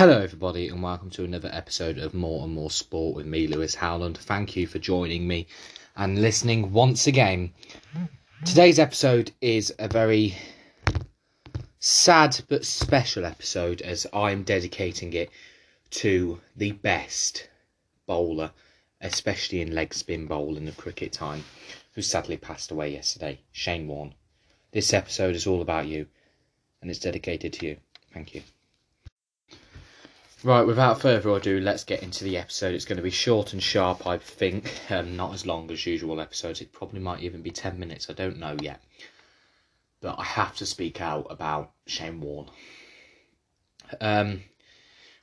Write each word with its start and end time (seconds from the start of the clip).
Hello, 0.00 0.22
everybody, 0.22 0.68
and 0.68 0.82
welcome 0.82 1.10
to 1.10 1.24
another 1.24 1.50
episode 1.52 1.98
of 1.98 2.14
More 2.14 2.44
and 2.44 2.54
More 2.54 2.70
Sport 2.70 3.14
with 3.14 3.26
me, 3.26 3.46
Lewis 3.46 3.74
Howland. 3.74 4.16
Thank 4.16 4.56
you 4.56 4.66
for 4.66 4.78
joining 4.78 5.28
me 5.28 5.46
and 5.94 6.22
listening 6.22 6.72
once 6.72 7.06
again. 7.06 7.52
Today's 8.46 8.78
episode 8.78 9.30
is 9.42 9.74
a 9.78 9.88
very 9.88 10.38
sad 11.80 12.40
but 12.48 12.64
special 12.64 13.26
episode 13.26 13.82
as 13.82 14.06
I'm 14.10 14.42
dedicating 14.42 15.12
it 15.12 15.28
to 15.90 16.40
the 16.56 16.72
best 16.72 17.50
bowler, 18.06 18.52
especially 19.02 19.60
in 19.60 19.74
leg 19.74 19.92
spin 19.92 20.26
bowling 20.26 20.66
of 20.66 20.78
cricket 20.78 21.12
time, 21.12 21.44
who 21.92 22.00
sadly 22.00 22.38
passed 22.38 22.70
away 22.70 22.90
yesterday, 22.90 23.38
Shane 23.52 23.86
Warne. 23.86 24.14
This 24.72 24.94
episode 24.94 25.34
is 25.34 25.46
all 25.46 25.60
about 25.60 25.88
you 25.88 26.06
and 26.80 26.90
it's 26.90 27.00
dedicated 27.00 27.52
to 27.52 27.66
you. 27.66 27.76
Thank 28.14 28.34
you. 28.34 28.42
Right, 30.42 30.62
without 30.62 31.02
further 31.02 31.28
ado, 31.36 31.60
let's 31.60 31.84
get 31.84 32.02
into 32.02 32.24
the 32.24 32.38
episode. 32.38 32.74
It's 32.74 32.86
going 32.86 32.96
to 32.96 33.02
be 33.02 33.10
short 33.10 33.52
and 33.52 33.62
sharp, 33.62 34.06
I 34.06 34.16
think. 34.18 34.72
Um, 34.90 35.16
not 35.16 35.34
as 35.34 35.46
long 35.46 35.70
as 35.70 35.86
usual 35.86 36.20
episodes. 36.20 36.60
It 36.60 36.72
probably 36.72 36.98
might 36.98 37.22
even 37.22 37.42
be 37.42 37.50
10 37.50 37.78
minutes. 37.78 38.10
I 38.10 38.14
don't 38.14 38.38
know 38.38 38.56
yet. 38.60 38.82
But 40.00 40.18
I 40.18 40.24
have 40.24 40.56
to 40.56 40.66
speak 40.66 41.00
out 41.00 41.26
about 41.30 41.72
Shane 41.86 42.20
Warne. 42.20 42.50
Um, 44.00 44.42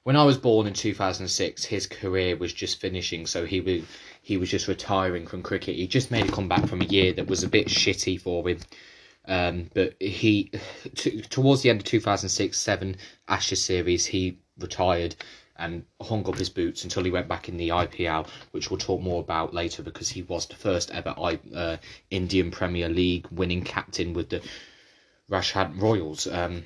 when 0.03 0.15
I 0.15 0.23
was 0.23 0.37
born 0.37 0.67
in 0.67 0.73
2006, 0.73 1.65
his 1.65 1.87
career 1.87 2.37
was 2.37 2.53
just 2.53 2.79
finishing, 2.79 3.25
so 3.25 3.45
he 3.45 3.59
was 3.59 3.81
he 4.21 4.37
was 4.37 4.49
just 4.49 4.69
retiring 4.69 5.27
from 5.27 5.43
cricket. 5.43 5.75
He 5.75 5.87
just 5.87 6.11
made 6.11 6.29
a 6.29 6.31
comeback 6.31 6.67
from 6.67 6.81
a 6.81 6.85
year 6.85 7.11
that 7.13 7.27
was 7.27 7.43
a 7.43 7.49
bit 7.49 7.67
shitty 7.67 8.21
for 8.21 8.47
him. 8.47 8.59
Um, 9.27 9.69
but 9.73 10.01
he, 10.01 10.51
t- 10.95 11.21
towards 11.23 11.61
the 11.61 11.69
end 11.69 11.81
of 11.81 11.85
2006 11.85 12.57
7 12.57 12.95
Ashes 13.27 13.61
series, 13.61 14.05
he 14.05 14.39
retired 14.59 15.15
and 15.57 15.83
hung 16.01 16.27
up 16.27 16.37
his 16.37 16.49
boots 16.49 16.83
until 16.83 17.03
he 17.03 17.11
went 17.11 17.27
back 17.27 17.49
in 17.49 17.57
the 17.57 17.69
IPL, 17.69 18.27
which 18.51 18.69
we'll 18.69 18.77
talk 18.77 19.01
more 19.01 19.21
about 19.21 19.53
later 19.53 19.81
because 19.81 20.09
he 20.09 20.21
was 20.23 20.45
the 20.45 20.55
first 20.55 20.91
ever 20.91 21.15
uh, 21.55 21.77
Indian 22.11 22.51
Premier 22.51 22.89
League 22.89 23.27
winning 23.31 23.63
captain 23.63 24.13
with 24.13 24.29
the 24.29 24.41
Rajasthan 25.29 25.79
Royals. 25.79 26.27
Um, 26.27 26.63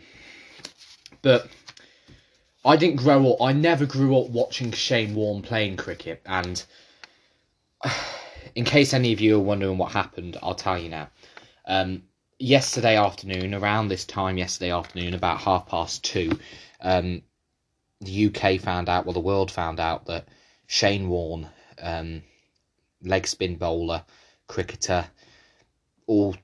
but 1.21 1.47
I 2.65 2.75
didn't 2.75 2.97
grow 2.97 3.33
up, 3.33 3.41
I 3.41 3.53
never 3.53 3.85
grew 3.85 4.17
up 4.19 4.29
watching 4.29 4.71
Shane 4.71 5.15
Warne 5.15 5.41
playing 5.41 5.77
cricket. 5.77 6.21
And 6.25 6.63
in 8.55 8.65
case 8.65 8.93
any 8.93 9.13
of 9.13 9.21
you 9.21 9.37
are 9.37 9.43
wondering 9.43 9.77
what 9.77 9.91
happened, 9.91 10.37
I'll 10.43 10.55
tell 10.55 10.77
you 10.77 10.89
now. 10.89 11.09
Um, 11.65 12.03
yesterday 12.39 12.97
afternoon, 12.97 13.53
around 13.53 13.87
this 13.87 14.05
time 14.05 14.37
yesterday 14.37 14.71
afternoon, 14.71 15.13
about 15.13 15.39
half 15.39 15.67
past 15.67 16.03
two, 16.03 16.37
um, 16.81 17.21
the 18.01 18.25
UK 18.27 18.59
found 18.59 18.89
out, 18.89 19.05
well, 19.05 19.13
the 19.13 19.19
world 19.19 19.51
found 19.51 19.79
out 19.79 20.07
that 20.07 20.27
Shane 20.67 21.07
Warne, 21.07 21.47
um, 21.79 22.23
leg 23.03 23.27
spin 23.27 23.55
bowler, 23.55 24.03
cricketer, 24.47 25.05
all 26.07 26.35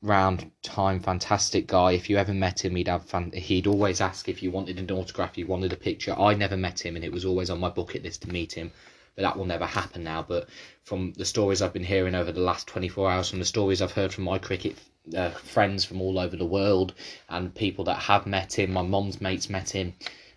round 0.00 0.50
time 0.62 1.00
fantastic 1.00 1.66
guy. 1.66 1.92
If 1.92 2.08
you 2.08 2.16
ever 2.16 2.32
met 2.32 2.64
him, 2.64 2.76
he'd 2.76 2.88
have 2.88 3.04
fun. 3.04 3.32
He'd 3.32 3.66
always 3.66 4.00
ask 4.00 4.28
if 4.28 4.42
you 4.42 4.50
wanted 4.50 4.78
an 4.78 4.90
autograph, 4.90 5.36
you 5.36 5.46
wanted 5.46 5.72
a 5.72 5.76
picture. 5.76 6.14
I 6.18 6.34
never 6.34 6.56
met 6.56 6.84
him, 6.84 6.94
and 6.94 7.04
it 7.04 7.12
was 7.12 7.24
always 7.24 7.50
on 7.50 7.60
my 7.60 7.68
bucket 7.68 8.04
list 8.04 8.22
to 8.22 8.32
meet 8.32 8.52
him. 8.52 8.70
But 9.16 9.22
that 9.22 9.36
will 9.36 9.46
never 9.46 9.66
happen 9.66 10.04
now. 10.04 10.22
But 10.22 10.48
from 10.84 11.14
the 11.14 11.24
stories 11.24 11.62
I've 11.62 11.72
been 11.72 11.84
hearing 11.84 12.14
over 12.14 12.30
the 12.30 12.40
last 12.40 12.68
24 12.68 13.10
hours, 13.10 13.30
from 13.30 13.38
the 13.40 13.44
stories 13.44 13.82
I've 13.82 13.92
heard 13.92 14.12
from 14.12 14.24
my 14.24 14.38
cricket 14.38 14.76
uh, 15.16 15.30
friends 15.30 15.84
from 15.84 16.00
all 16.00 16.18
over 16.18 16.36
the 16.36 16.44
world, 16.44 16.94
and 17.28 17.54
people 17.54 17.84
that 17.84 17.98
have 17.98 18.26
met 18.26 18.58
him, 18.58 18.72
my 18.72 18.82
mom's 18.82 19.20
mates 19.20 19.50
met 19.50 19.70
him, 19.70 19.94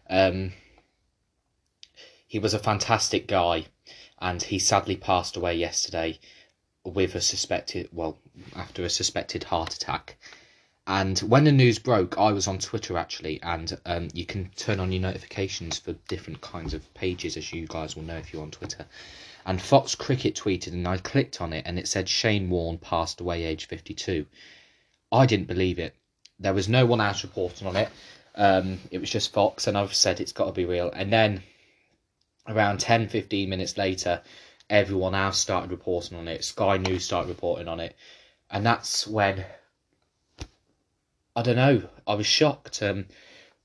um, 0.09 0.53
he 2.27 2.39
was 2.39 2.53
a 2.53 2.59
fantastic 2.59 3.27
guy, 3.27 3.65
and 4.19 4.41
he 4.43 4.59
sadly 4.59 4.95
passed 4.95 5.35
away 5.35 5.55
yesterday 5.55 6.19
with 6.83 7.15
a 7.15 7.21
suspected, 7.21 7.89
well, 7.91 8.17
after 8.55 8.83
a 8.83 8.89
suspected 8.89 9.45
heart 9.45 9.73
attack. 9.75 10.17
And 10.87 11.19
when 11.19 11.43
the 11.43 11.51
news 11.51 11.77
broke, 11.77 12.17
I 12.17 12.31
was 12.31 12.47
on 12.47 12.57
Twitter 12.57 12.97
actually, 12.97 13.39
and 13.43 13.79
um, 13.85 14.07
you 14.13 14.25
can 14.25 14.49
turn 14.55 14.79
on 14.79 14.91
your 14.91 15.01
notifications 15.01 15.77
for 15.77 15.93
different 16.07 16.41
kinds 16.41 16.73
of 16.73 16.91
pages, 16.95 17.37
as 17.37 17.53
you 17.53 17.67
guys 17.67 17.95
will 17.95 18.03
know 18.03 18.17
if 18.17 18.33
you're 18.33 18.41
on 18.41 18.51
Twitter. 18.51 18.87
And 19.45 19.61
Fox 19.61 19.93
Cricket 19.93 20.35
tweeted, 20.35 20.73
and 20.73 20.87
I 20.87 20.97
clicked 20.97 21.41
on 21.41 21.53
it, 21.53 21.63
and 21.67 21.77
it 21.77 21.87
said 21.87 22.09
Shane 22.09 22.49
Warne 22.49 22.79
passed 22.79 23.21
away, 23.21 23.43
age 23.43 23.67
52. 23.67 24.25
I 25.11 25.25
didn't 25.25 25.47
believe 25.47 25.79
it. 25.79 25.95
There 26.39 26.53
was 26.53 26.67
no 26.67 26.85
one 26.85 27.01
else 27.01 27.23
reporting 27.23 27.67
on 27.67 27.75
it. 27.75 27.89
Um, 28.35 28.79
it 28.91 28.99
was 28.99 29.09
just 29.09 29.33
Fox, 29.33 29.67
and 29.67 29.77
I've 29.77 29.93
said 29.93 30.19
it's 30.19 30.31
got 30.31 30.45
to 30.45 30.51
be 30.51 30.65
real. 30.65 30.91
And 30.91 31.11
then 31.11 31.43
around 32.47 32.79
10 32.79 33.09
15 33.09 33.49
minutes 33.49 33.77
later, 33.77 34.21
everyone 34.69 35.15
else 35.15 35.37
started 35.37 35.71
reporting 35.71 36.17
on 36.17 36.27
it. 36.27 36.43
Sky 36.43 36.77
News 36.77 37.05
started 37.05 37.29
reporting 37.29 37.67
on 37.67 37.79
it. 37.79 37.95
And 38.49 38.65
that's 38.65 39.07
when, 39.07 39.45
I 41.35 41.41
don't 41.41 41.55
know, 41.55 41.83
I 42.07 42.15
was 42.15 42.25
shocked. 42.25 42.81
Um, 42.81 43.05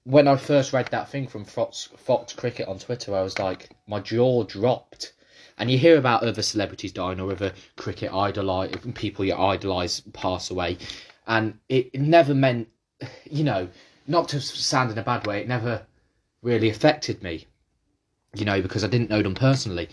when 0.05 0.29
I 0.29 0.37
first 0.37 0.73
read 0.73 0.89
that 0.89 1.09
thing 1.09 1.27
from 1.27 1.45
Fox, 1.45 1.89
Fox 1.97 2.35
Cricket 2.35 2.69
on 2.69 2.79
Twitter, 2.79 3.15
I 3.15 3.23
was 3.23 3.39
like, 3.39 3.71
my 3.87 4.01
jaw 4.01 4.45
dropped. 4.45 5.13
And 5.57 5.71
you 5.71 5.79
hear 5.79 5.97
about 5.97 6.23
other 6.23 6.43
celebrities 6.43 6.93
dying 6.93 7.21
or 7.21 7.31
other 7.31 7.53
cricket 7.77 8.13
idolize 8.13 8.75
people 8.95 9.25
you 9.25 9.37
idolize 9.37 10.01
pass 10.13 10.51
away, 10.51 10.79
and 11.29 11.59
it 11.69 11.95
never 11.95 12.35
meant, 12.35 12.69
you 13.31 13.45
know, 13.45 13.69
not 14.07 14.29
to 14.31 14.41
sound 14.41 14.91
in 14.91 14.99
a 14.99 15.03
bad 15.03 15.27
way, 15.27 15.41
it 15.41 15.49
never 15.49 15.87
really 16.43 16.69
affected 16.69 17.23
me, 17.23 17.47
you 18.35 18.45
know, 18.45 18.61
because 18.61 18.85
I 18.85 18.89
didn't 18.89 19.11
know 19.11 19.23
them 19.23 19.35
personally. 19.35 19.89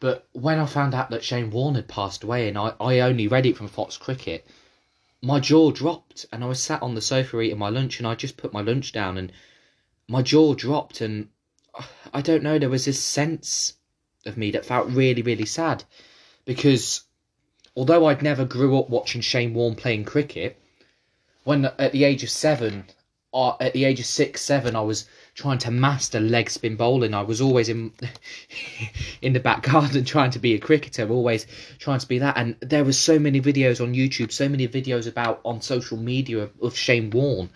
But 0.00 0.26
when 0.32 0.58
I 0.58 0.66
found 0.66 0.94
out 0.94 1.10
that 1.10 1.22
Shane 1.22 1.50
Warne 1.50 1.76
had 1.76 1.86
passed 1.86 2.24
away 2.24 2.48
and 2.48 2.58
I, 2.58 2.74
I 2.80 3.00
only 3.00 3.28
read 3.28 3.46
it 3.46 3.56
from 3.56 3.68
Fox 3.68 3.96
Cricket, 3.96 4.46
my 5.22 5.38
jaw 5.38 5.70
dropped 5.70 6.26
and 6.32 6.42
I 6.42 6.48
was 6.48 6.60
sat 6.60 6.82
on 6.82 6.96
the 6.96 7.00
sofa 7.00 7.40
eating 7.40 7.58
my 7.58 7.68
lunch 7.68 7.98
and 7.98 8.06
I 8.06 8.16
just 8.16 8.36
put 8.36 8.52
my 8.52 8.62
lunch 8.62 8.90
down 8.90 9.16
and 9.16 9.32
my 10.08 10.22
jaw 10.22 10.54
dropped 10.54 11.00
and 11.00 11.28
I 12.12 12.20
don't 12.20 12.42
know, 12.42 12.58
there 12.58 12.68
was 12.68 12.84
this 12.84 13.00
sense 13.00 13.74
of 14.26 14.36
me 14.36 14.50
that 14.50 14.66
felt 14.66 14.88
really, 14.88 15.22
really 15.22 15.46
sad 15.46 15.84
because 16.44 17.04
although 17.76 18.06
I'd 18.06 18.22
never 18.22 18.44
grew 18.44 18.78
up 18.78 18.90
watching 18.90 19.20
Shane 19.20 19.54
Warne 19.54 19.76
playing 19.76 20.04
cricket, 20.04 20.58
when 21.44 21.66
at 21.66 21.92
the 21.92 22.04
age 22.04 22.24
of 22.24 22.30
seven, 22.30 22.86
uh, 23.32 23.56
at 23.60 23.72
the 23.72 23.84
age 23.84 23.98
of 24.00 24.06
six, 24.06 24.42
seven, 24.42 24.76
I 24.76 24.82
was 24.82 25.06
trying 25.34 25.58
to 25.58 25.70
master 25.70 26.20
leg 26.20 26.50
spin 26.50 26.76
bowling. 26.76 27.14
I 27.14 27.22
was 27.22 27.40
always 27.40 27.68
in 27.68 27.92
in 29.22 29.32
the 29.32 29.40
back 29.40 29.62
garden 29.62 30.04
trying 30.14 30.30
to 30.32 30.38
be 30.38 30.54
a 30.54 30.58
cricketer, 30.58 31.08
always 31.08 31.46
trying 31.78 31.98
to 32.00 32.06
be 32.06 32.18
that. 32.18 32.36
And 32.36 32.56
there 32.60 32.84
were 32.84 32.92
so 32.92 33.18
many 33.18 33.40
videos 33.40 33.80
on 33.80 33.94
YouTube, 33.94 34.32
so 34.32 34.48
many 34.48 34.68
videos 34.68 35.08
about 35.08 35.40
on 35.44 35.62
social 35.62 35.96
media 35.96 36.40
of, 36.40 36.50
of 36.60 36.76
Shane 36.76 37.10
Warne, 37.10 37.50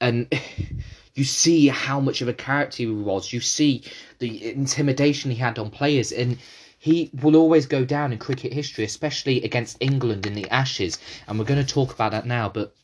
and 0.00 0.26
you 1.14 1.24
see 1.24 1.68
how 1.68 2.00
much 2.00 2.20
of 2.20 2.28
a 2.28 2.34
character 2.34 2.78
he 2.78 2.86
was. 2.86 3.32
You 3.32 3.40
see 3.40 3.84
the 4.18 4.52
intimidation 4.52 5.30
he 5.30 5.36
had 5.36 5.58
on 5.58 5.70
players, 5.70 6.10
and 6.10 6.38
he 6.78 7.10
will 7.22 7.36
always 7.36 7.66
go 7.66 7.84
down 7.84 8.12
in 8.12 8.18
cricket 8.18 8.52
history, 8.52 8.84
especially 8.84 9.44
against 9.44 9.76
England 9.78 10.26
in 10.26 10.34
the 10.34 10.50
Ashes. 10.50 10.98
And 11.28 11.38
we're 11.38 11.44
going 11.44 11.64
to 11.64 11.74
talk 11.74 11.94
about 11.94 12.10
that 12.10 12.26
now, 12.26 12.48
but 12.48 12.74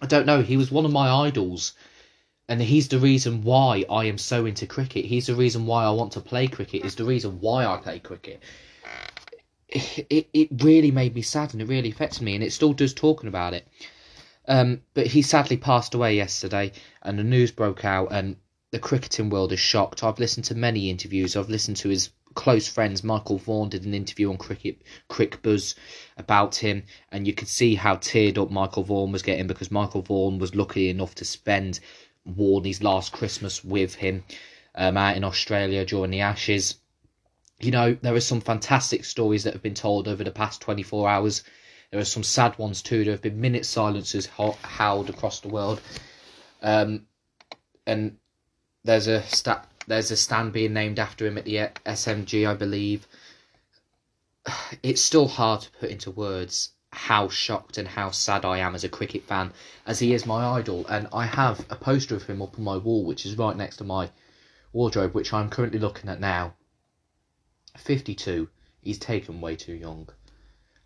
I 0.00 0.06
don't 0.06 0.26
know. 0.26 0.42
He 0.42 0.56
was 0.56 0.70
one 0.70 0.84
of 0.84 0.92
my 0.92 1.08
idols, 1.08 1.74
and 2.48 2.62
he's 2.62 2.88
the 2.88 2.98
reason 2.98 3.42
why 3.42 3.84
I 3.90 4.04
am 4.04 4.18
so 4.18 4.46
into 4.46 4.66
cricket. 4.66 5.04
He's 5.04 5.26
the 5.26 5.34
reason 5.34 5.66
why 5.66 5.84
I 5.84 5.90
want 5.90 6.12
to 6.12 6.20
play 6.20 6.46
cricket. 6.46 6.84
Is 6.84 6.94
the 6.94 7.04
reason 7.04 7.40
why 7.40 7.66
I 7.66 7.76
play 7.78 7.98
cricket. 7.98 8.42
It, 9.68 10.06
it, 10.08 10.28
it 10.32 10.62
really 10.62 10.90
made 10.90 11.14
me 11.14 11.20
sad 11.22 11.52
and 11.52 11.60
it 11.60 11.68
really 11.68 11.90
affected 11.90 12.22
me, 12.22 12.34
and 12.34 12.44
it 12.44 12.52
still 12.52 12.72
does 12.72 12.94
talking 12.94 13.28
about 13.28 13.54
it. 13.54 13.66
Um, 14.46 14.80
but 14.94 15.08
he 15.08 15.20
sadly 15.20 15.58
passed 15.58 15.94
away 15.94 16.16
yesterday, 16.16 16.72
and 17.02 17.18
the 17.18 17.24
news 17.24 17.50
broke 17.50 17.84
out, 17.84 18.08
and 18.10 18.36
the 18.70 18.78
cricketing 18.78 19.30
world 19.30 19.52
is 19.52 19.60
shocked. 19.60 20.02
I've 20.02 20.18
listened 20.18 20.44
to 20.46 20.54
many 20.54 20.90
interviews. 20.90 21.36
I've 21.36 21.50
listened 21.50 21.76
to 21.78 21.88
his 21.88 22.10
close 22.34 22.68
friends. 22.68 23.02
Michael 23.04 23.38
Vaughan 23.38 23.68
did 23.68 23.84
an 23.84 23.94
interview 23.94 24.30
on 24.30 24.36
Cricket 24.36 24.82
Cricbuzz 25.08 25.74
about 26.16 26.56
him, 26.56 26.84
and 27.10 27.26
you 27.26 27.32
could 27.32 27.48
see 27.48 27.74
how 27.74 27.96
teared 27.96 28.38
up 28.38 28.50
Michael 28.50 28.84
Vaughan 28.84 29.12
was 29.12 29.22
getting 29.22 29.46
because 29.46 29.70
Michael 29.70 30.02
Vaughan 30.02 30.38
was 30.38 30.54
lucky 30.54 30.88
enough 30.88 31.14
to 31.16 31.24
spend 31.24 31.80
Warney's 32.24 32.82
last 32.82 33.12
Christmas 33.12 33.64
with 33.64 33.94
him 33.94 34.24
um, 34.74 34.96
out 34.96 35.16
in 35.16 35.24
Australia 35.24 35.84
during 35.84 36.10
the 36.10 36.20
Ashes. 36.20 36.76
You 37.60 37.72
know, 37.72 37.96
there 38.00 38.14
are 38.14 38.20
some 38.20 38.40
fantastic 38.40 39.04
stories 39.04 39.44
that 39.44 39.52
have 39.52 39.62
been 39.62 39.74
told 39.74 40.06
over 40.06 40.22
the 40.22 40.30
past 40.30 40.60
24 40.60 41.08
hours. 41.08 41.42
There 41.90 42.00
are 42.00 42.04
some 42.04 42.22
sad 42.22 42.58
ones 42.58 42.82
too. 42.82 43.04
There 43.04 43.14
have 43.14 43.22
been 43.22 43.40
minute 43.40 43.66
silences 43.66 44.26
howled 44.26 45.10
across 45.10 45.40
the 45.40 45.48
world. 45.48 45.80
Um, 46.62 47.06
and 47.86 48.18
there's 48.84 49.06
a 49.06 49.22
stat 49.22 49.66
there's 49.88 50.10
a 50.10 50.16
stand 50.16 50.52
being 50.52 50.74
named 50.74 50.98
after 50.98 51.26
him 51.26 51.38
at 51.38 51.44
the 51.44 51.56
SMG, 51.86 52.48
I 52.48 52.54
believe. 52.54 53.06
It's 54.82 55.02
still 55.02 55.28
hard 55.28 55.62
to 55.62 55.70
put 55.72 55.90
into 55.90 56.10
words 56.10 56.70
how 56.90 57.28
shocked 57.28 57.78
and 57.78 57.88
how 57.88 58.10
sad 58.10 58.44
I 58.44 58.58
am 58.58 58.74
as 58.74 58.84
a 58.84 58.88
cricket 58.88 59.24
fan, 59.24 59.52
as 59.86 59.98
he 59.98 60.14
is 60.14 60.24
my 60.24 60.44
idol, 60.58 60.86
and 60.86 61.08
I 61.12 61.26
have 61.26 61.66
a 61.70 61.76
poster 61.76 62.14
of 62.14 62.24
him 62.24 62.40
up 62.40 62.58
on 62.58 62.64
my 62.64 62.76
wall, 62.76 63.04
which 63.04 63.26
is 63.26 63.36
right 63.36 63.56
next 63.56 63.76
to 63.78 63.84
my 63.84 64.10
wardrobe, 64.72 65.14
which 65.14 65.32
I'm 65.32 65.50
currently 65.50 65.78
looking 65.78 66.08
at 66.08 66.20
now, 66.20 66.54
52, 67.76 68.48
he's 68.80 68.98
taken 68.98 69.40
way 69.40 69.56
too 69.56 69.74
young. 69.74 70.08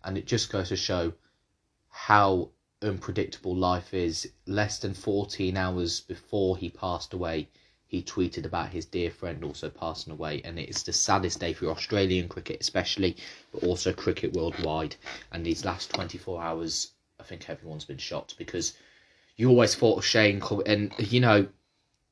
And 0.03 0.17
it 0.17 0.27
just 0.27 0.51
goes 0.51 0.69
to 0.69 0.75
show 0.75 1.13
how 1.89 2.51
unpredictable 2.81 3.55
life 3.55 3.93
is. 3.93 4.31
Less 4.45 4.79
than 4.79 4.93
14 4.93 5.57
hours 5.57 6.01
before 6.01 6.57
he 6.57 6.69
passed 6.69 7.13
away, 7.13 7.49
he 7.93 8.01
tweeted 8.01 8.43
about 8.43 8.69
his 8.69 8.85
dear 8.85 9.11
friend 9.11 9.43
also 9.43 9.69
passing 9.69 10.11
away. 10.11 10.41
And 10.43 10.57
it's 10.57 10.81
the 10.81 10.91
saddest 10.91 11.39
day 11.39 11.53
for 11.53 11.67
Australian 11.67 12.27
cricket, 12.27 12.57
especially, 12.59 13.17
but 13.51 13.61
also 13.61 13.93
cricket 13.93 14.33
worldwide. 14.33 14.95
And 15.31 15.45
these 15.45 15.63
last 15.63 15.93
24 15.93 16.41
hours, 16.41 16.93
I 17.19 17.23
think 17.23 17.47
everyone's 17.47 17.85
been 17.85 17.99
shocked 17.99 18.35
because 18.39 18.73
you 19.37 19.47
always 19.49 19.75
thought 19.75 19.99
of 19.99 20.05
Shane. 20.05 20.41
And, 20.65 20.91
you 20.97 21.19
know, 21.19 21.45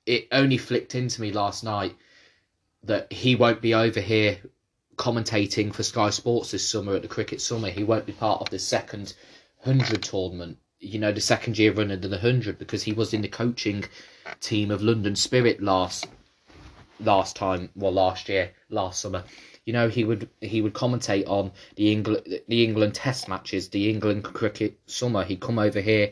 it 0.05 0.27
only 0.31 0.59
flicked 0.59 0.93
into 0.93 1.19
me 1.19 1.31
last 1.31 1.63
night 1.63 1.95
that 2.83 3.11
he 3.11 3.35
won't 3.35 3.61
be 3.61 3.73
over 3.73 4.01
here 4.01 4.37
commentating 4.97 5.73
for 5.73 5.81
Sky 5.81 6.11
Sports 6.11 6.51
this 6.51 6.69
summer 6.69 6.95
at 6.95 7.01
the 7.01 7.07
Cricket 7.07 7.41
Summer. 7.41 7.71
He 7.71 7.83
won't 7.83 8.05
be 8.05 8.13
part 8.13 8.41
of 8.41 8.51
the 8.51 8.59
second 8.59 9.15
100 9.63 10.03
tournament, 10.03 10.59
you 10.81 10.99
know, 10.99 11.11
the 11.11 11.21
second 11.21 11.57
year 11.57 11.71
run 11.71 11.91
under 11.91 12.07
the 12.07 12.17
100 12.17 12.57
because 12.57 12.83
he 12.83 12.91
was 12.91 13.13
in 13.13 13.21
the 13.21 13.27
coaching 13.27 13.85
team 14.41 14.71
of 14.71 14.81
London 14.81 15.15
Spirit 15.15 15.61
last 15.61 16.07
last 16.99 17.35
time, 17.35 17.69
well 17.75 17.93
last 17.93 18.27
year, 18.27 18.51
last 18.69 18.99
summer. 18.99 19.23
You 19.65 19.73
know, 19.73 19.87
he 19.87 20.03
would 20.03 20.29
he 20.41 20.61
would 20.61 20.73
commentate 20.73 21.29
on 21.29 21.51
the 21.75 21.91
England 21.91 22.41
the 22.47 22.63
England 22.63 22.95
test 22.95 23.29
matches, 23.29 23.69
the 23.69 23.89
England 23.89 24.23
cricket 24.23 24.79
summer. 24.87 25.23
He'd 25.23 25.39
come 25.39 25.59
over 25.59 25.79
here 25.79 26.11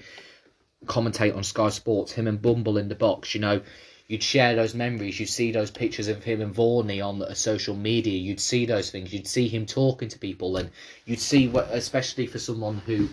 commentate 0.86 1.36
on 1.36 1.44
Sky 1.44 1.69
Sports, 1.69 2.13
him 2.13 2.27
and 2.27 2.42
Bumble 2.42 2.77
in 2.77 2.88
the 2.88 2.95
box, 2.95 3.36
you 3.36 3.42
know, 3.42 3.62
you'd 4.07 4.24
share 4.24 4.56
those 4.56 4.74
memories. 4.74 5.19
You'd 5.19 5.30
see 5.30 5.51
those 5.51 5.71
pictures 5.71 6.07
of 6.07 6.24
him 6.24 6.42
and 6.42 6.54
Varney 6.54 7.01
on 7.01 7.21
uh, 7.21 7.33
social 7.33 7.75
media. 7.75 8.18
You'd 8.18 8.39
see 8.39 8.66
those 8.66 8.89
things. 8.89 9.13
You'd 9.13 9.27
see 9.27 9.48
him 9.48 9.66
talking 9.66 10.10
to 10.10 10.19
people, 10.19 10.57
and 10.57 10.71
you'd 11.06 11.19
see 11.19 11.48
what, 11.48 11.69
especially 11.71 12.27
for 12.27 12.39
someone 12.39 12.77
who 12.86 13.10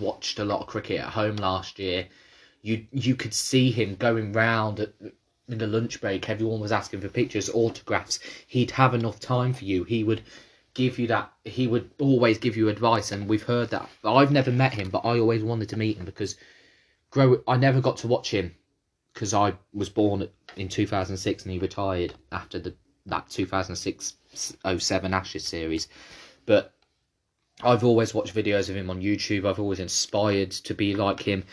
watched 0.00 0.38
a 0.38 0.44
lot 0.44 0.60
of 0.60 0.66
cricket 0.66 1.00
at 1.00 1.10
home 1.10 1.36
last 1.36 1.78
year, 1.78 2.08
you 2.62 2.86
you 2.92 3.14
could 3.14 3.34
see 3.34 3.70
him 3.70 3.94
going 3.94 4.32
round 4.32 4.80
at, 4.80 4.92
in 5.48 5.58
the 5.58 5.66
lunch 5.66 6.00
break. 6.00 6.28
Everyone 6.28 6.60
was 6.60 6.72
asking 6.72 7.00
for 7.00 7.08
pictures, 7.08 7.50
autographs. 7.52 8.18
He'd 8.46 8.72
have 8.72 8.94
enough 8.94 9.20
time 9.20 9.52
for 9.52 9.64
you. 9.64 9.84
He 9.84 10.04
would 10.04 10.22
give 10.74 10.98
you 10.98 11.06
that. 11.08 11.32
He 11.44 11.66
would 11.66 11.90
always 11.98 12.38
give 12.38 12.56
you 12.56 12.68
advice, 12.68 13.12
and 13.12 13.28
we've 13.28 13.42
heard 13.42 13.70
that. 13.70 13.88
I've 14.04 14.32
never 14.32 14.50
met 14.50 14.74
him, 14.74 14.90
but 14.90 15.04
I 15.04 15.18
always 15.18 15.42
wanted 15.42 15.68
to 15.70 15.76
meet 15.76 15.96
him 15.96 16.04
because 16.04 16.36
grow. 17.10 17.42
I 17.48 17.56
never 17.56 17.80
got 17.80 17.96
to 17.98 18.08
watch 18.08 18.30
him 18.30 18.54
because 19.12 19.34
I 19.34 19.54
was 19.72 19.88
born 19.88 20.28
in 20.56 20.68
2006 20.68 21.42
and 21.42 21.52
he 21.52 21.58
retired 21.58 22.14
after 22.30 22.58
the 22.58 22.74
that 23.06 23.28
2006 23.30 24.14
07 24.78 25.14
Ashes 25.14 25.44
series. 25.44 25.88
But 26.46 26.72
I've 27.62 27.82
always 27.82 28.14
watched 28.14 28.34
videos 28.34 28.68
of 28.68 28.76
him 28.76 28.88
on 28.88 29.02
YouTube. 29.02 29.44
I've 29.44 29.58
always 29.58 29.80
inspired 29.80 30.52
to 30.52 30.74
be 30.74 30.94
like 30.94 31.20
him. 31.20 31.44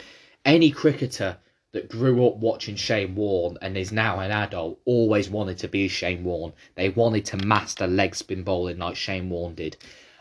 Any 0.43 0.69
cricketer 0.69 1.37
that 1.71 1.89
grew 1.89 2.25
up 2.27 2.37
watching 2.37 2.75
Shane 2.75 3.15
Warne 3.15 3.57
and 3.61 3.75
is 3.75 3.91
now 3.91 4.19
an 4.19 4.31
adult 4.31 4.79
always 4.85 5.29
wanted 5.29 5.57
to 5.57 5.67
be 5.67 5.87
Shane 5.87 6.23
Warne. 6.23 6.53
They 6.75 6.89
wanted 6.89 7.25
to 7.25 7.45
master 7.45 7.87
leg 7.87 8.15
spin 8.15 8.43
bowling 8.43 8.77
like 8.77 8.95
Shane 8.95 9.29
Warne 9.29 9.55
did. 9.55 9.77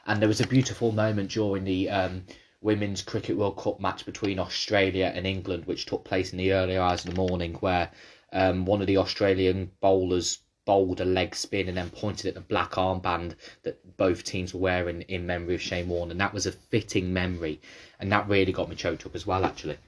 And 0.06 0.20
there 0.20 0.28
was 0.28 0.40
a 0.40 0.46
beautiful 0.46 0.90
moment 0.90 1.30
during 1.30 1.64
the 1.64 1.90
um, 1.90 2.24
Women's 2.62 3.02
Cricket 3.02 3.36
World 3.36 3.58
Cup 3.58 3.78
match 3.78 4.06
between 4.06 4.38
Australia 4.38 5.12
and 5.14 5.26
England, 5.26 5.66
which 5.66 5.84
took 5.84 6.04
place 6.04 6.32
in 6.32 6.38
the 6.38 6.54
early 6.54 6.78
hours 6.78 7.04
of 7.04 7.14
the 7.14 7.20
morning, 7.20 7.54
where 7.56 7.90
um, 8.32 8.64
one 8.64 8.80
of 8.80 8.86
the 8.86 8.96
Australian 8.96 9.70
bowlers 9.80 10.38
a 10.66 11.04
leg 11.04 11.34
spin 11.34 11.68
and 11.68 11.76
then 11.76 11.90
pointed 11.90 12.26
at 12.26 12.34
the 12.34 12.40
black 12.40 12.72
armband 12.72 13.34
that 13.62 13.96
both 13.96 14.24
teams 14.24 14.54
were 14.54 14.60
wearing 14.60 15.02
in 15.02 15.26
memory 15.26 15.54
of 15.54 15.62
Shane 15.62 15.88
Warne, 15.88 16.10
and 16.10 16.20
that 16.20 16.32
was 16.32 16.46
a 16.46 16.52
fitting 16.52 17.12
memory, 17.12 17.60
and 18.00 18.10
that 18.12 18.28
really 18.28 18.52
got 18.52 18.68
me 18.68 18.76
choked 18.76 19.06
up 19.06 19.14
as 19.14 19.26
well, 19.26 19.44
actually. 19.44 19.78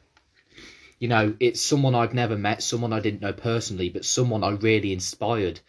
You 0.98 1.08
know, 1.08 1.34
it's 1.40 1.60
someone 1.60 1.94
I've 1.94 2.14
never 2.14 2.36
met, 2.36 2.62
someone 2.62 2.92
I 2.92 3.00
didn't 3.00 3.20
know 3.20 3.32
personally, 3.32 3.88
but 3.88 4.04
someone 4.04 4.42
I 4.42 4.50
really 4.50 4.92
inspired, 4.92 5.60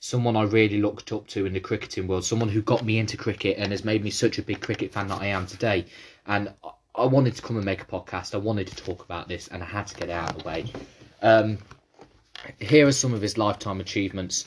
someone 0.00 0.36
I 0.36 0.42
really 0.42 0.80
looked 0.80 1.12
up 1.12 1.26
to 1.28 1.46
in 1.46 1.52
the 1.52 1.60
cricketing 1.60 2.08
world, 2.08 2.24
someone 2.24 2.48
who 2.48 2.62
got 2.62 2.84
me 2.84 2.98
into 2.98 3.16
cricket 3.16 3.58
and 3.58 3.70
has 3.70 3.84
made 3.84 4.02
me 4.02 4.10
such 4.10 4.38
a 4.38 4.42
big 4.42 4.60
cricket 4.60 4.92
fan 4.92 5.08
that 5.08 5.20
I 5.20 5.26
am 5.26 5.46
today 5.46 5.86
and 6.26 6.52
I 6.94 7.06
wanted 7.06 7.34
to 7.36 7.42
come 7.42 7.56
and 7.56 7.64
make 7.64 7.80
a 7.80 7.86
podcast. 7.86 8.34
I 8.34 8.38
wanted 8.38 8.66
to 8.66 8.76
talk 8.76 9.04
about 9.04 9.26
this, 9.26 9.48
and 9.48 9.62
I 9.62 9.66
had 9.66 9.86
to 9.86 9.94
get 9.94 10.08
it 10.08 10.12
out 10.12 10.30
of 10.30 10.42
the 10.42 10.48
way. 10.48 10.66
Um, 11.22 11.58
here 12.58 12.86
are 12.86 12.92
some 12.92 13.14
of 13.14 13.22
his 13.22 13.38
lifetime 13.38 13.80
achievements. 13.80 14.44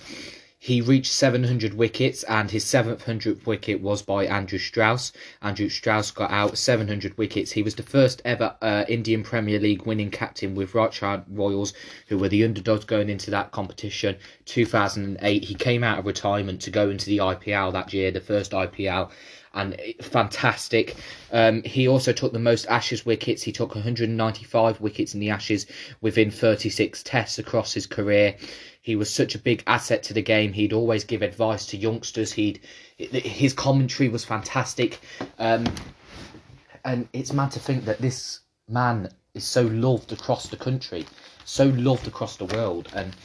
He 0.66 0.82
reached 0.82 1.12
700 1.12 1.76
wickets, 1.76 2.24
and 2.24 2.50
his 2.50 2.66
700th 2.66 3.46
wicket 3.46 3.82
was 3.82 4.02
by 4.02 4.26
Andrew 4.26 4.58
Strauss. 4.58 5.12
Andrew 5.40 5.70
Strauss 5.70 6.10
got 6.10 6.32
out 6.32 6.58
700 6.58 7.16
wickets. 7.20 7.52
He 7.52 7.62
was 7.62 7.76
the 7.76 7.84
first 7.84 8.20
ever 8.26 8.56
uh, 8.64 8.84
Indian 8.88 9.22
Premier 9.22 9.60
League 9.60 9.86
winning 9.86 10.10
captain 10.10 10.56
with 10.56 10.74
Rajasthan 10.74 11.26
Royals, 11.30 11.76
who 12.08 12.18
were 12.18 12.30
the 12.30 12.44
underdogs 12.44 12.86
going 12.86 13.10
into 13.10 13.30
that 13.30 13.52
competition. 13.52 14.16
2008, 14.46 15.44
he 15.44 15.54
came 15.54 15.84
out 15.84 16.00
of 16.00 16.08
retirement 16.08 16.62
to 16.62 16.72
go 16.72 16.90
into 16.90 17.06
the 17.06 17.20
IPL 17.20 17.72
that 17.74 17.94
year, 17.94 18.10
the 18.10 18.20
first 18.20 18.52
IPL, 18.52 19.12
and 19.56 19.76
fantastic. 20.02 20.96
Um, 21.32 21.64
he 21.64 21.88
also 21.88 22.12
took 22.12 22.34
the 22.34 22.40
most 22.40 22.68
Ashes 22.68 23.06
wickets. 23.06 23.42
He 23.42 23.52
took 23.52 23.74
195 23.74 24.82
wickets 24.82 25.14
in 25.14 25.20
the 25.20 25.30
Ashes 25.30 25.66
within 26.02 26.30
36 26.30 27.02
tests 27.04 27.40
across 27.40 27.74
his 27.74 27.88
career. 27.88 28.36
He 28.82 28.96
was 28.96 29.10
such 29.10 29.34
a 29.34 29.40
big 29.40 29.64
asset 29.66 30.04
to 30.04 30.14
the 30.14 30.22
game. 30.22 30.54
He'd 30.54 30.74
always 30.74 31.04
give 31.04 31.22
advice 31.22 31.66
to 31.68 31.78
youngsters. 31.78 32.34
He'd 32.34 32.60
his 32.98 33.54
commentary 33.54 34.10
was 34.10 34.24
fantastic, 34.24 35.00
um, 35.40 35.66
and 36.84 37.08
it's 37.12 37.34
mad 37.34 37.52
to 37.52 37.60
think 37.60 37.86
that 37.86 38.00
this 38.00 38.42
man 38.70 39.10
is 39.34 39.44
so 39.44 39.64
loved 39.64 40.12
across 40.12 40.48
the 40.48 40.58
country, 40.58 41.06
so 41.46 41.66
loved 41.66 42.08
across 42.08 42.38
the 42.38 42.46
world, 42.46 42.90
and 42.94 43.16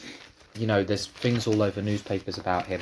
you 0.58 0.66
know 0.66 0.82
there's 0.82 1.06
things 1.06 1.46
all 1.46 1.62
over 1.62 1.82
newspapers 1.82 2.38
about 2.38 2.66
him. 2.66 2.80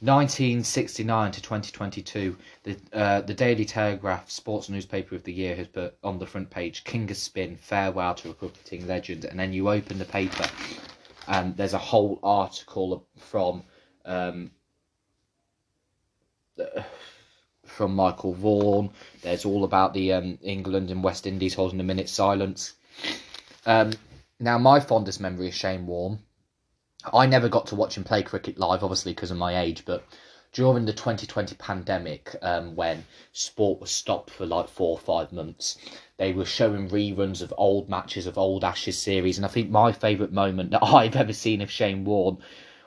1969 0.00 1.32
to 1.32 1.42
2022, 1.42 2.36
the 2.62 2.76
uh, 2.92 3.20
the 3.22 3.34
Daily 3.34 3.64
Telegraph 3.64 4.30
Sports 4.30 4.68
Newspaper 4.68 5.16
of 5.16 5.24
the 5.24 5.32
Year 5.32 5.56
has 5.56 5.66
put 5.66 5.96
on 6.04 6.18
the 6.18 6.26
front 6.26 6.50
page 6.50 6.84
"King 6.84 7.10
of 7.10 7.16
Spin, 7.16 7.56
farewell 7.56 8.14
to 8.14 8.30
a 8.30 8.34
cricketing 8.34 8.86
legend," 8.86 9.24
and 9.24 9.38
then 9.38 9.52
you 9.52 9.68
open 9.68 9.98
the 9.98 10.04
paper, 10.04 10.46
and 11.26 11.56
there's 11.56 11.74
a 11.74 11.78
whole 11.78 12.20
article 12.22 13.06
from 13.16 13.64
um, 14.04 14.52
from 17.64 17.94
Michael 17.94 18.34
Vaughan. 18.34 18.90
There's 19.22 19.44
all 19.44 19.64
about 19.64 19.94
the 19.94 20.12
um, 20.12 20.38
England 20.42 20.90
and 20.90 21.02
West 21.02 21.26
Indies 21.26 21.54
holding 21.54 21.80
a 21.80 21.84
minute 21.84 22.08
silence. 22.08 22.74
Um, 23.66 23.92
now, 24.38 24.58
my 24.58 24.78
fondest 24.78 25.20
memory 25.20 25.48
is 25.48 25.54
Shane 25.54 25.86
Warne 25.86 26.20
I 27.12 27.26
never 27.26 27.48
got 27.48 27.66
to 27.68 27.74
watch 27.76 27.96
him 27.96 28.04
play 28.04 28.22
cricket 28.22 28.58
live, 28.58 28.82
obviously 28.82 29.12
because 29.12 29.30
of 29.30 29.36
my 29.36 29.60
age, 29.60 29.84
but 29.84 30.04
during 30.52 30.86
the 30.86 30.92
2020 30.92 31.54
pandemic, 31.56 32.34
um, 32.42 32.74
when 32.74 33.04
sport 33.32 33.80
was 33.80 33.90
stopped 33.90 34.30
for 34.30 34.46
like 34.46 34.68
four 34.68 34.92
or 34.92 34.98
five 34.98 35.32
months, 35.32 35.76
they 36.16 36.32
were 36.32 36.44
showing 36.44 36.88
reruns 36.88 37.42
of 37.42 37.52
old 37.58 37.88
matches 37.88 38.26
of 38.26 38.38
old 38.38 38.64
Ashes 38.64 38.98
series, 38.98 39.36
and 39.36 39.44
I 39.44 39.48
think 39.48 39.70
my 39.70 39.92
favourite 39.92 40.32
moment 40.32 40.70
that 40.70 40.82
I've 40.82 41.16
ever 41.16 41.32
seen 41.32 41.60
of 41.60 41.70
Shane 41.70 42.04
Warne 42.04 42.38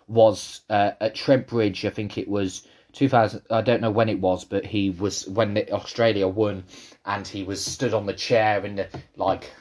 was 0.08 0.62
uh, 0.70 0.92
at 1.00 1.16
Trent 1.16 1.48
Bridge. 1.48 1.86
I 1.86 1.90
think 1.90 2.18
it 2.18 2.28
was 2.28 2.68
2000 2.94 3.42
I 3.50 3.62
don't 3.62 3.82
know 3.82 3.92
when 3.92 4.10
it 4.10 4.20
was 4.20 4.44
but 4.46 4.66
he 4.66 4.90
was 4.90 5.28
when 5.28 5.58
Australia 5.72 6.28
won 6.28 6.64
and 7.06 7.28
he 7.28 7.44
was 7.44 7.64
stood 7.64 7.94
on 7.94 8.06
the 8.06 8.14
chair 8.14 8.64
in 8.66 8.76
the 8.76 8.88
like 9.16 9.52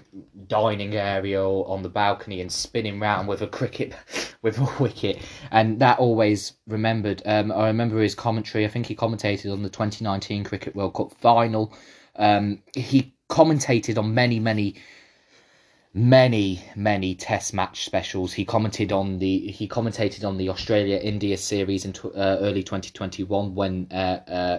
dining 0.47 0.95
area 0.95 1.43
or 1.43 1.69
on 1.69 1.83
the 1.83 1.89
balcony 1.89 2.41
and 2.41 2.51
spinning 2.51 3.01
round 3.01 3.29
with 3.29 3.43
a 3.43 3.47
cricket 3.47 3.95
with 4.43 4.59
a 4.59 4.83
wicket. 4.83 5.23
And 5.51 5.79
that 5.81 5.99
always 5.99 6.55
remembered 6.67 7.23
um, 7.25 7.53
I 7.53 7.67
remember 7.69 8.01
his 8.01 8.15
commentary 8.15 8.65
I 8.65 8.69
think 8.69 8.87
he 8.87 8.97
commentated 8.97 9.53
on 9.53 9.63
the 9.63 9.71
2019 9.71 10.45
Cricket 10.45 10.75
World 10.75 10.95
Cup 10.95 11.13
final. 11.21 11.73
Um, 12.17 12.63
he 12.75 13.15
commentated 13.31 13.97
on 13.97 14.13
many 14.13 14.41
many 14.41 14.77
many 15.93 16.63
many 16.77 17.15
test 17.15 17.53
match 17.53 17.85
specials. 17.85 18.33
He 18.33 18.45
commented 18.45 18.93
on 18.93 19.19
the 19.19 19.39
he 19.49 19.67
commentated 19.67 20.25
on 20.25 20.37
the 20.37 20.49
australia 20.49 20.99
india 21.03 21.37
series 21.37 21.85
in 21.85 21.95
uh, 22.05 22.39
early 22.41 22.63
2021 22.63 23.55
when 23.55 23.89
uh, 23.91 24.21
uh, 24.29 24.59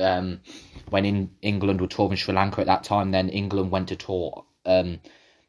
um, 0.00 0.40
when 0.90 1.04
in 1.04 1.30
england 1.42 1.80
were 1.80 1.86
touring 1.86 2.16
sri 2.16 2.34
lanka 2.34 2.60
at 2.60 2.66
that 2.66 2.82
time. 2.82 3.12
Then 3.12 3.28
england 3.28 3.70
went 3.70 3.88
to 3.88 3.96
tour 3.96 4.44
um, 4.66 4.98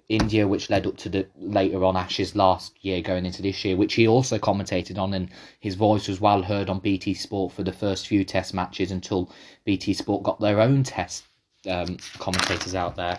india 0.09 0.47
which 0.47 0.69
led 0.69 0.85
up 0.85 0.97
to 0.97 1.09
the 1.09 1.27
later 1.37 1.83
on 1.83 1.97
ashes 1.97 2.35
last 2.35 2.73
year 2.85 3.01
going 3.01 3.25
into 3.25 3.41
this 3.41 3.65
year 3.65 3.75
which 3.75 3.95
he 3.95 4.07
also 4.07 4.37
commentated 4.37 4.99
on. 4.99 5.15
And 5.15 5.29
his 5.59 5.73
voice 5.73 6.07
was 6.07 6.21
well 6.21 6.43
heard 6.43 6.69
on 6.69 6.79
bt 6.79 7.15
sport 7.15 7.51
for 7.53 7.63
the 7.63 7.73
first 7.73 8.07
few 8.07 8.23
test 8.23 8.53
matches 8.53 8.91
until 8.91 9.31
bt 9.65 9.91
sport 9.93 10.21
got 10.21 10.39
their 10.39 10.61
own 10.61 10.83
test 10.83 11.23
um, 11.67 11.97
commentators 12.19 12.75
out 12.75 12.95
there 12.95 13.17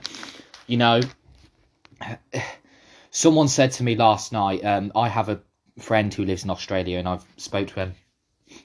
you 0.67 0.77
know, 0.77 1.01
someone 3.11 3.49
said 3.49 3.73
to 3.73 3.83
me 3.83 3.97
last 3.97 4.33
night, 4.33 4.65
um, 4.65 4.93
I 4.95 5.09
have 5.09 5.29
a 5.29 5.43
friend 5.79 6.13
who 6.13 6.25
lives 6.25 6.45
in 6.45 6.51
Australia, 6.51 6.99
and 6.99 7.09
I've 7.09 7.25
spoke 7.37 7.69
to 7.69 7.75
him. 7.75 7.95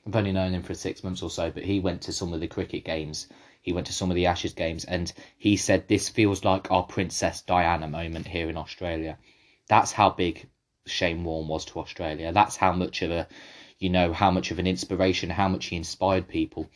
I've 0.05 0.15
only 0.15 0.31
known 0.31 0.53
him 0.53 0.63
for 0.63 0.73
six 0.73 1.03
months 1.03 1.21
or 1.21 1.29
so, 1.29 1.51
but 1.51 1.63
he 1.63 1.79
went 1.79 2.03
to 2.03 2.13
some 2.13 2.33
of 2.33 2.39
the 2.39 2.47
cricket 2.47 2.85
games. 2.85 3.27
He 3.61 3.73
went 3.73 3.87
to 3.87 3.93
some 3.93 4.09
of 4.09 4.15
the 4.15 4.27
Ashes 4.27 4.53
games, 4.53 4.85
and 4.85 5.11
he 5.37 5.57
said 5.57 5.87
this 5.87 6.09
feels 6.09 6.43
like 6.45 6.71
our 6.71 6.83
Princess 6.83 7.41
Diana 7.41 7.87
moment 7.87 8.27
here 8.27 8.49
in 8.49 8.57
Australia. 8.57 9.17
That's 9.67 9.91
how 9.91 10.09
big 10.09 10.47
Shane 10.85 11.23
Warne 11.23 11.47
was 11.47 11.65
to 11.65 11.79
Australia. 11.79 12.31
That's 12.31 12.55
how 12.55 12.71
much 12.73 13.01
of 13.01 13.11
a, 13.11 13.27
you 13.77 13.89
know, 13.89 14.13
how 14.13 14.31
much 14.31 14.51
of 14.51 14.59
an 14.59 14.67
inspiration, 14.67 15.29
how 15.29 15.49
much 15.49 15.65
he 15.65 15.75
inspired 15.75 16.27
people. 16.27 16.69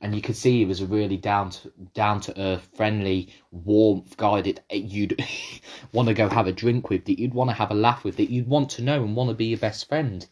And 0.00 0.14
you 0.14 0.22
could 0.22 0.36
see 0.36 0.58
he 0.58 0.64
was 0.64 0.80
a 0.80 0.86
really 0.86 1.18
down 1.18 1.50
to 1.50 1.72
down 1.92 2.20
to 2.22 2.40
earth, 2.40 2.68
friendly, 2.74 3.34
warmth 3.50 4.16
guy 4.16 4.40
that 4.40 4.60
eh, 4.70 4.76
you'd 4.76 5.22
want 5.92 6.08
to 6.08 6.14
go 6.14 6.28
have 6.28 6.46
a 6.46 6.52
drink 6.52 6.88
with, 6.88 7.04
that 7.04 7.18
you'd 7.18 7.34
want 7.34 7.50
to 7.50 7.56
have 7.56 7.70
a 7.70 7.74
laugh 7.74 8.02
with, 8.04 8.16
that 8.16 8.30
you'd 8.30 8.48
want 8.48 8.70
to 8.70 8.82
know 8.82 9.02
and 9.02 9.14
want 9.14 9.28
to 9.28 9.34
be 9.34 9.46
your 9.46 9.58
best 9.58 9.88
friend. 9.88 10.26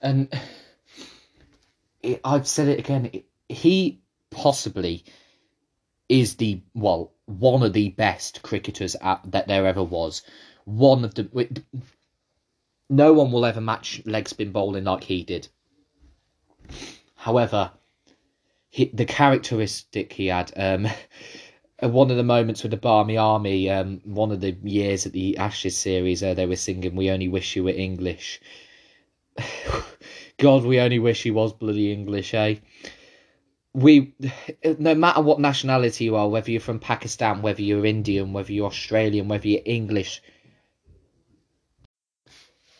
And 0.00 0.32
it, 2.02 2.20
I've 2.24 2.48
said 2.48 2.68
it 2.68 2.78
again. 2.78 3.10
It, 3.12 3.26
he 3.48 4.00
possibly 4.30 5.04
is 6.08 6.36
the 6.36 6.62
well 6.74 7.12
one 7.26 7.62
of 7.62 7.72
the 7.72 7.90
best 7.90 8.42
cricketers 8.42 8.96
at, 9.00 9.20
that 9.32 9.48
there 9.48 9.66
ever 9.66 9.82
was. 9.82 10.22
One 10.64 11.04
of 11.04 11.14
the 11.14 11.28
no 12.90 13.12
one 13.12 13.32
will 13.32 13.44
ever 13.44 13.60
match 13.60 14.02
leg 14.04 14.28
spin 14.28 14.52
bowling 14.52 14.84
like 14.84 15.04
he 15.04 15.24
did. 15.24 15.48
However, 17.16 17.72
he, 18.74 18.86
the 18.86 19.04
characteristic 19.04 20.12
he 20.12 20.26
had, 20.26 20.50
um, 20.56 20.88
one 21.80 22.10
of 22.10 22.16
the 22.16 22.24
moments 22.24 22.64
with 22.64 22.72
the 22.72 22.76
Barmy 22.76 23.16
Army, 23.16 23.70
um, 23.70 24.00
one 24.02 24.32
of 24.32 24.40
the 24.40 24.56
years 24.64 25.06
at 25.06 25.12
the 25.12 25.36
Ashes 25.36 25.76
series, 25.76 26.24
uh, 26.24 26.34
they 26.34 26.46
were 26.46 26.56
singing 26.56 26.96
"We 26.96 27.08
Only 27.08 27.28
Wish 27.28 27.54
You 27.54 27.62
Were 27.62 27.70
English." 27.70 28.40
God, 30.38 30.64
we 30.64 30.80
only 30.80 30.98
wish 30.98 31.22
he 31.22 31.30
was 31.30 31.52
bloody 31.52 31.92
English, 31.92 32.34
eh? 32.34 32.56
We, 33.74 34.12
no 34.80 34.96
matter 34.96 35.22
what 35.22 35.38
nationality 35.38 36.06
you 36.06 36.16
are, 36.16 36.28
whether 36.28 36.50
you're 36.50 36.60
from 36.60 36.80
Pakistan, 36.80 37.42
whether 37.42 37.62
you're 37.62 37.86
Indian, 37.86 38.32
whether 38.32 38.52
you're 38.52 38.66
Australian, 38.66 39.28
whether 39.28 39.46
you're 39.46 39.62
English, 39.64 40.20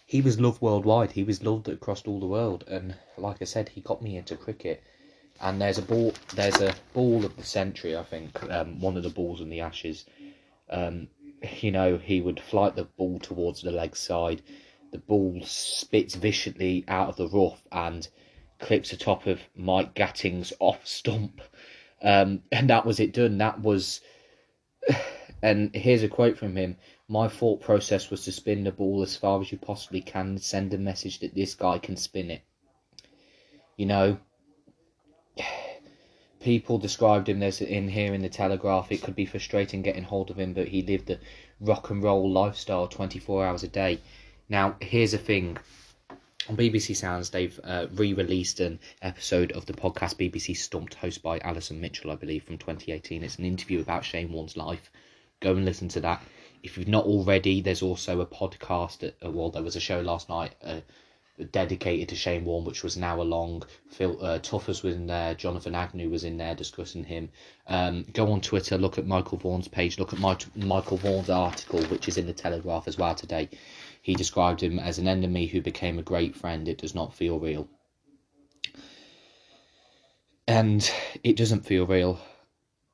he 0.06 0.20
was 0.20 0.40
loved 0.40 0.60
worldwide. 0.60 1.12
He 1.12 1.22
was 1.22 1.44
loved 1.44 1.68
across 1.68 2.02
all 2.02 2.18
the 2.18 2.26
world, 2.26 2.64
and 2.66 2.96
like 3.16 3.40
I 3.40 3.44
said, 3.44 3.68
he 3.68 3.80
got 3.80 4.02
me 4.02 4.16
into 4.16 4.34
cricket. 4.34 4.82
And 5.41 5.61
there's 5.61 5.79
a 5.79 5.83
ball, 5.83 6.14
there's 6.35 6.61
a 6.61 6.75
ball 6.93 7.25
of 7.25 7.37
the 7.37 7.43
century, 7.43 7.97
I 7.97 8.05
think, 8.05 8.43
um, 8.50 8.81
one 8.81 8.97
of 8.97 9.03
the 9.03 9.11
balls 9.11 9.41
in 9.41 9.50
the 9.50 9.61
Ashes. 9.61 10.07
Um, 10.71 11.09
you 11.61 11.71
know, 11.71 11.99
he 11.99 12.21
would 12.21 12.41
flight 12.41 12.76
the 12.76 12.85
ball 12.85 13.19
towards 13.19 13.62
the 13.62 13.71
leg 13.71 13.97
side 13.97 14.43
the 14.95 15.00
ball 15.00 15.41
spits 15.43 16.14
viciously 16.14 16.85
out 16.87 17.09
of 17.09 17.17
the 17.17 17.26
rough 17.26 17.61
and 17.73 18.07
clips 18.61 18.91
the 18.91 18.97
top 18.97 19.26
of 19.26 19.41
Mike 19.57 19.93
Gatting's 19.95 20.53
off 20.61 20.87
stump. 20.87 21.41
Um, 22.00 22.43
and 22.53 22.71
that 22.71 22.87
was 22.87 23.00
it 23.00 23.12
done. 23.12 23.38
That 23.38 23.61
was. 23.61 24.00
And 25.43 25.75
here's 25.75 26.03
a 26.03 26.09
quote 26.09 26.38
from 26.38 26.57
him 26.57 26.79
My 27.07 27.29
thought 27.29 27.61
process 27.61 28.09
was 28.09 28.25
to 28.25 28.33
spin 28.33 28.64
the 28.64 28.73
ball 28.73 29.03
as 29.03 29.14
far 29.14 29.43
as 29.43 29.53
you 29.53 29.59
possibly 29.59 30.00
can 30.00 30.38
send 30.38 30.73
a 30.73 30.79
message 30.79 31.19
that 31.19 31.35
this 31.35 31.55
guy 31.55 31.76
can 31.79 31.99
spin 31.99 32.31
it. 32.31 32.41
You 33.76 33.85
know, 33.85 34.19
people 36.44 36.76
described 36.76 37.26
him 37.26 37.42
as 37.42 37.62
in 37.62 37.88
here 37.88 38.12
in 38.12 38.20
the 38.20 38.28
Telegraph. 38.28 38.92
It 38.92 39.00
could 39.02 39.16
be 39.16 39.24
frustrating 39.24 39.80
getting 39.80 40.02
hold 40.02 40.30
of 40.30 40.38
him, 40.38 40.52
but 40.52 40.68
he 40.68 40.82
lived 40.82 41.08
a 41.08 41.18
rock 41.58 41.88
and 41.88 42.02
roll 42.02 42.30
lifestyle 42.30 42.86
24 42.86 43.46
hours 43.46 43.62
a 43.62 43.68
day. 43.68 43.98
Now, 44.50 44.76
here's 44.80 45.14
a 45.14 45.18
thing. 45.18 45.56
On 46.46 46.54
BBC 46.54 46.94
Sounds, 46.94 47.30
they've 47.30 47.58
uh, 47.64 47.86
re-released 47.94 48.60
an 48.60 48.78
episode 49.00 49.52
of 49.52 49.64
the 49.64 49.72
podcast 49.72 50.16
BBC 50.16 50.54
Stumped, 50.54 50.98
hosted 50.98 51.22
by 51.22 51.38
Alison 51.38 51.80
Mitchell, 51.80 52.10
I 52.10 52.16
believe, 52.16 52.42
from 52.44 52.58
2018. 52.58 53.24
It's 53.24 53.38
an 53.38 53.46
interview 53.46 53.80
about 53.80 54.04
Shane 54.04 54.30
Warne's 54.30 54.54
life. 54.54 54.90
Go 55.40 55.52
and 55.52 55.64
listen 55.64 55.88
to 55.88 56.00
that. 56.02 56.22
If 56.62 56.76
you've 56.76 56.88
not 56.88 57.06
already, 57.06 57.62
there's 57.62 57.82
also 57.82 58.20
a 58.20 58.26
podcast. 58.26 59.10
Uh, 59.24 59.30
well, 59.30 59.48
there 59.48 59.62
was 59.62 59.76
a 59.76 59.80
show 59.80 60.02
last 60.02 60.28
night 60.28 60.54
uh, 60.62 60.80
dedicated 61.50 62.09
to 62.09 62.17
Shane 62.17 62.45
Warne, 62.45 62.64
which 62.64 62.85
was 62.85 62.97
an 62.97 63.03
hour 63.03 63.25
long. 63.25 63.64
Phil 63.91 64.17
uh, 64.25 64.38
Tuffers 64.38 64.83
was 64.83 64.95
in 64.95 65.07
there. 65.07 65.35
Jonathan 65.35 65.75
Agnew 65.75 66.09
was 66.09 66.25
in 66.25 66.37
there 66.37 66.55
discussing 66.55 67.05
him. 67.05 67.29
Um, 67.67 68.05
go 68.12 68.31
on 68.31 68.41
Twitter, 68.41 68.79
look 68.79 68.99
at 68.99 69.07
Michael 69.07 69.38
Vaughan's 69.38 69.69
page, 69.69 69.99
look 69.99 70.12
at 70.12 70.21
My- 70.21 70.38
Michael 70.55 70.97
Vaughan's 70.97 71.31
article, 71.31 71.83
which 71.85 72.07
is 72.07 72.19
in 72.19 72.26
the 72.26 72.33
Telegraph 72.33 72.87
as 72.87 72.99
well 72.99 73.14
today. 73.14 73.49
He 74.00 74.14
described 74.14 74.62
him 74.62 74.79
as 74.79 74.99
an 74.99 75.09
enemy 75.09 75.47
who 75.47 75.61
became 75.61 75.99
a 75.99 76.03
great 76.03 76.37
friend. 76.37 76.69
It 76.69 76.79
does 76.79 76.95
not 76.95 77.14
feel 77.14 77.41
real. 77.41 77.69
And 80.47 80.88
it 81.25 81.37
doesn't 81.37 81.67
feel 81.67 81.87
real. 81.87 82.21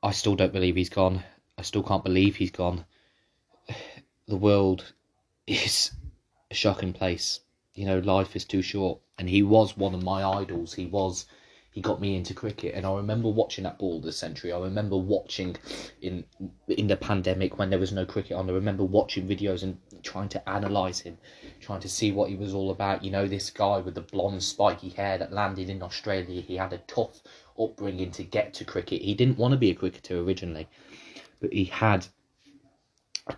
I 0.01 0.11
still 0.11 0.35
don't 0.35 0.53
believe 0.53 0.75
he's 0.75 0.89
gone. 0.89 1.23
I 1.57 1.61
still 1.61 1.83
can't 1.83 2.03
believe 2.03 2.35
he's 2.35 2.51
gone. 2.51 2.85
The 4.27 4.37
world 4.37 4.93
is 5.45 5.91
a 6.49 6.53
shocking 6.53 6.93
place. 6.93 7.41
You 7.81 7.87
know, 7.87 7.97
life 7.97 8.35
is 8.35 8.45
too 8.45 8.61
short. 8.61 8.99
And 9.17 9.27
he 9.27 9.41
was 9.41 9.75
one 9.75 9.95
of 9.95 10.03
my 10.03 10.23
idols. 10.23 10.75
He 10.75 10.85
was 10.85 11.25
he 11.71 11.81
got 11.81 11.99
me 11.99 12.15
into 12.15 12.35
cricket 12.35 12.75
and 12.75 12.85
I 12.85 12.93
remember 12.95 13.29
watching 13.29 13.63
that 13.63 13.79
ball 13.79 13.99
this 13.99 14.17
century. 14.17 14.51
I 14.51 14.59
remember 14.59 14.97
watching 14.97 15.55
in 15.99 16.25
in 16.67 16.85
the 16.85 16.95
pandemic 16.95 17.57
when 17.57 17.71
there 17.71 17.79
was 17.79 17.91
no 17.91 18.05
cricket 18.05 18.33
on. 18.33 18.47
I 18.47 18.53
remember 18.53 18.83
watching 18.83 19.27
videos 19.27 19.63
and 19.63 19.79
trying 20.03 20.29
to 20.29 20.43
analyse 20.45 20.99
him, 20.99 21.17
trying 21.59 21.79
to 21.79 21.89
see 21.89 22.11
what 22.11 22.29
he 22.29 22.35
was 22.35 22.53
all 22.53 22.69
about. 22.69 23.03
You 23.03 23.09
know, 23.09 23.27
this 23.27 23.49
guy 23.49 23.79
with 23.79 23.95
the 23.95 24.01
blonde 24.01 24.43
spiky 24.43 24.89
hair 24.89 25.17
that 25.17 25.33
landed 25.33 25.67
in 25.67 25.81
Australia, 25.81 26.39
he 26.39 26.57
had 26.57 26.73
a 26.73 26.83
tough 26.85 27.23
upbringing 27.59 28.11
to 28.11 28.23
get 28.23 28.53
to 28.55 28.63
cricket. 28.63 29.01
He 29.01 29.15
didn't 29.15 29.39
want 29.39 29.53
to 29.53 29.57
be 29.57 29.71
a 29.71 29.75
cricketer 29.81 30.19
originally, 30.19 30.67
but 31.39 31.51
he 31.51 31.65
had 31.65 32.05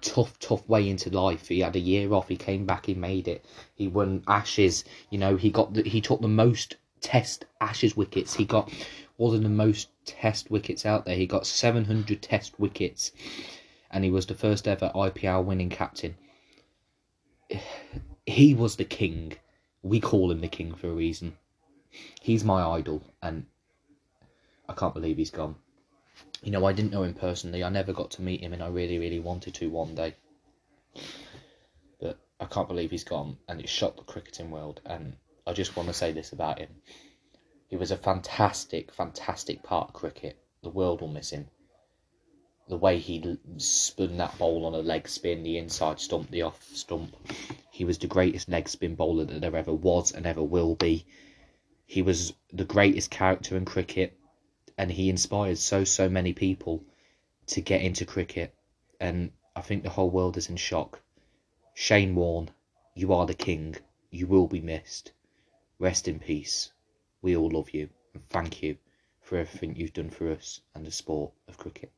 tough, 0.01 0.37
tough 0.39 0.67
way 0.67 0.89
into 0.89 1.09
life. 1.09 1.47
He 1.47 1.59
had 1.59 1.75
a 1.75 1.79
year 1.79 2.13
off. 2.13 2.27
He 2.27 2.37
came 2.37 2.65
back. 2.65 2.85
He 2.85 2.93
made 2.93 3.27
it. 3.27 3.45
He 3.75 3.87
won 3.87 4.23
Ashes. 4.27 4.83
You 5.09 5.17
know, 5.17 5.35
he 5.35 5.49
got 5.49 5.73
the, 5.73 5.83
he 5.83 6.01
took 6.01 6.21
the 6.21 6.27
most 6.27 6.75
Test 7.01 7.45
Ashes 7.59 7.97
wickets. 7.97 8.33
He 8.33 8.45
got 8.45 8.71
one 9.17 9.35
of 9.35 9.43
the 9.43 9.49
most 9.49 9.89
Test 10.05 10.49
wickets 10.49 10.85
out 10.85 11.05
there. 11.05 11.15
He 11.15 11.25
got 11.25 11.45
700 11.45 12.21
Test 12.21 12.59
wickets, 12.59 13.11
and 13.91 14.03
he 14.03 14.11
was 14.11 14.25
the 14.25 14.35
first 14.35 14.67
ever 14.67 14.91
IPL 14.95 15.43
winning 15.45 15.69
captain. 15.69 16.15
He 18.25 18.53
was 18.53 18.77
the 18.77 18.85
king. 18.85 19.33
We 19.81 19.99
call 19.99 20.31
him 20.31 20.39
the 20.39 20.47
king 20.47 20.73
for 20.75 20.87
a 20.89 20.93
reason. 20.93 21.35
He's 22.21 22.45
my 22.45 22.63
idol, 22.63 23.03
and 23.21 23.47
I 24.69 24.73
can't 24.73 24.93
believe 24.93 25.17
he's 25.17 25.29
gone. 25.29 25.55
You 26.43 26.51
know, 26.51 26.65
I 26.65 26.73
didn't 26.73 26.91
know 26.91 27.03
him 27.03 27.13
personally. 27.13 27.63
I 27.63 27.69
never 27.69 27.93
got 27.93 28.11
to 28.11 28.21
meet 28.21 28.41
him, 28.41 28.51
and 28.51 28.61
I 28.61 28.67
really, 28.67 28.99
really 28.99 29.19
wanted 29.19 29.53
to 29.55 29.69
one 29.69 29.95
day. 29.95 30.13
But 32.01 32.19
I 32.37 32.45
can't 32.45 32.67
believe 32.67 32.91
he's 32.91 33.05
gone, 33.05 33.37
and 33.47 33.61
it 33.61 33.69
shocked 33.69 33.95
the 33.95 34.03
cricketing 34.03 34.51
world. 34.51 34.81
And 34.85 35.15
I 35.47 35.53
just 35.53 35.77
want 35.77 35.87
to 35.87 35.93
say 35.93 36.11
this 36.11 36.33
about 36.33 36.59
him. 36.59 36.81
He 37.69 37.77
was 37.77 37.91
a 37.91 37.97
fantastic, 37.97 38.93
fantastic 38.93 39.63
part 39.63 39.87
of 39.87 39.93
cricket. 39.93 40.37
The 40.63 40.69
world 40.69 40.99
will 40.99 41.07
miss 41.07 41.29
him. 41.29 41.47
The 42.67 42.77
way 42.77 42.99
he 42.99 43.37
spun 43.57 44.17
that 44.17 44.37
ball 44.37 44.65
on 44.65 44.73
a 44.73 44.79
leg 44.79 45.07
spin, 45.07 45.43
the 45.43 45.57
inside 45.57 46.01
stump, 46.01 46.29
the 46.29 46.41
off 46.41 46.61
stump. 46.73 47.15
He 47.71 47.85
was 47.85 47.97
the 47.97 48.07
greatest 48.07 48.49
leg 48.49 48.67
spin 48.67 48.95
bowler 48.95 49.23
that 49.25 49.39
there 49.39 49.55
ever 49.55 49.73
was 49.73 50.11
and 50.11 50.25
ever 50.25 50.43
will 50.43 50.75
be. 50.75 51.05
He 51.85 52.01
was 52.01 52.33
the 52.51 52.65
greatest 52.65 53.11
character 53.11 53.55
in 53.55 53.63
cricket, 53.63 54.17
and 54.77 54.91
he 54.91 55.09
inspired 55.09 55.57
so, 55.57 55.83
so 55.83 56.09
many 56.09 56.33
people 56.33 56.83
to 57.47 57.61
get 57.61 57.81
into 57.81 58.05
cricket. 58.05 58.53
And 58.99 59.31
I 59.55 59.61
think 59.61 59.83
the 59.83 59.89
whole 59.89 60.09
world 60.09 60.37
is 60.37 60.49
in 60.49 60.57
shock. 60.57 61.01
Shane 61.73 62.15
Warne, 62.15 62.51
you 62.95 63.13
are 63.13 63.25
the 63.25 63.33
king. 63.33 63.75
You 64.11 64.27
will 64.27 64.47
be 64.47 64.61
missed. 64.61 65.11
Rest 65.79 66.07
in 66.07 66.19
peace. 66.19 66.71
We 67.21 67.35
all 67.35 67.49
love 67.49 67.71
you 67.71 67.89
and 68.13 68.27
thank 68.29 68.61
you 68.61 68.77
for 69.21 69.37
everything 69.37 69.75
you've 69.75 69.93
done 69.93 70.09
for 70.09 70.31
us 70.31 70.61
and 70.75 70.85
the 70.85 70.91
sport 70.91 71.33
of 71.47 71.57
cricket. 71.57 71.91